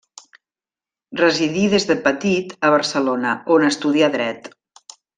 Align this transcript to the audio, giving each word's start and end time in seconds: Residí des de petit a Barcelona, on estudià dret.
Residí 1.19 1.67
des 1.75 1.85
de 1.91 1.97
petit 2.09 2.57
a 2.69 2.73
Barcelona, 2.77 3.37
on 3.59 3.71
estudià 3.71 4.15
dret. 4.21 4.55